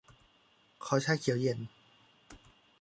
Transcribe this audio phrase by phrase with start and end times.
[0.83, 1.59] ขอชาเขียวเย็น